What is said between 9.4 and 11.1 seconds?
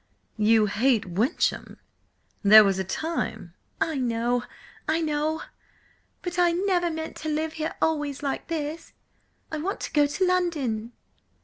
I want to go to London!"